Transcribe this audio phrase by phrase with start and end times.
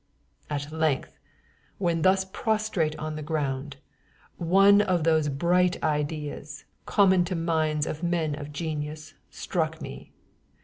[0.49, 1.19] At length,
[1.77, 3.77] when thus prostrate on the ground,
[4.37, 10.11] one of those bright ideas, common to minds of men of genius, struck me.